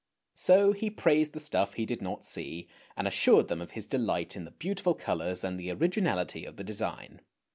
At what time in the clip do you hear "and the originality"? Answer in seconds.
5.43-6.43